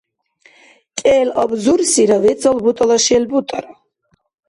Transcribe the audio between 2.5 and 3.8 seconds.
бутӀала шел бутӀара